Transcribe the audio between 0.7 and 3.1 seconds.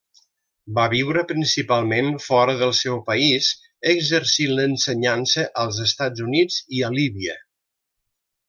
Va viure principalment fora del seu